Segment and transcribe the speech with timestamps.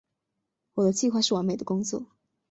[0.73, 2.07] 我的计划是完美的工作。